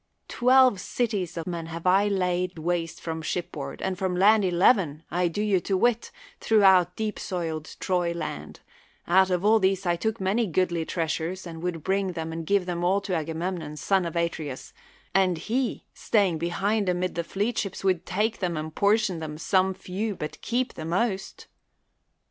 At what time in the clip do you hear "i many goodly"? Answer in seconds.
10.19-10.85